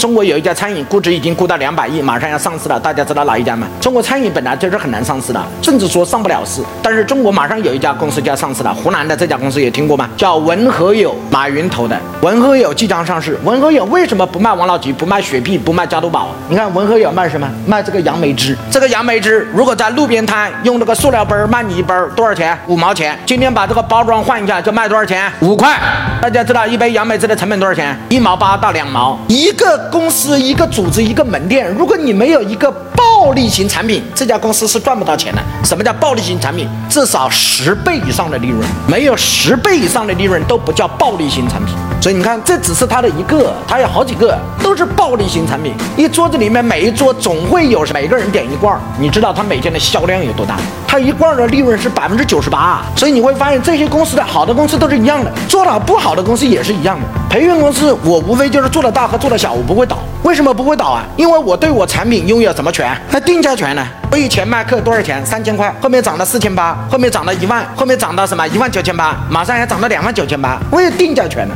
[0.00, 2.80] 中国有一家餐饮估值已经估到两百亿，马上要上市了。
[2.80, 3.66] 大家知道哪一家吗？
[3.82, 6.62] 中国餐饮本来就是很难上市的，甚至说上不了市。
[6.82, 10.08] 但是中国马上有一家公司就要上市了，湖南的这家公司也听过吗？
[10.16, 11.94] 叫文和友，马云投的。
[12.22, 13.38] 文和友即将上市。
[13.44, 16.28] 文和友为什么不卖王老吉，不卖雪碧，不卖加多宝？
[16.48, 17.46] 你看文和友卖什么？
[17.66, 18.56] 卖这个杨梅汁。
[18.70, 22.58] 这个杨梅汁如果在路边摊用那个塑料杯卖你一杯多少钱？
[22.66, 23.18] 五毛钱。
[23.26, 25.30] 今天把这个包装换一下，就卖多少钱？
[25.40, 25.78] 五块。
[26.22, 27.94] 大家知道一杯杨梅汁的成本多少钱？
[28.08, 29.18] 一毛八到两毛。
[29.28, 29.89] 一个。
[29.90, 35.42] 公司一个组织一个门店，如果你没有一个暴利型产品，这家公司是赚不到钱的。
[35.64, 36.68] 什么叫暴利型产品？
[36.88, 41.74] 至少十倍以上的利润，没有十倍以上的利润都不叫暴利型产品。
[42.00, 45.74] 所以你看，这只是它的一个，它有好几个都是暴利型产品。
[45.98, 50.56] 一桌子里面每一桌总会有每个人点一罐，你知道它每天的销量有多大？
[50.88, 52.82] 它一罐的利润是百分之九十八。
[52.96, 57.06] 所以你会发现这些公司的好的公司都是一样的，做的不好的公司也是一样的。
[57.28, 59.98] 培训公司我无非就是做的大和做的小，我不会倒。
[60.22, 61.04] 为什么不会倒啊？
[61.16, 62.90] 因为我对我产品拥有什么权？
[63.10, 63.86] 那定价权呢？
[64.10, 65.24] 我以前卖课多少钱？
[65.24, 68.46] 三千块，后面涨到四千八，后面涨到一万，后面涨到什么？
[68.48, 71.54] 一万九千八，马上要涨到两万九千八，我有定价权的。